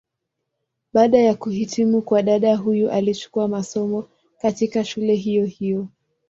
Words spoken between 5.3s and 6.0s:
hiyo.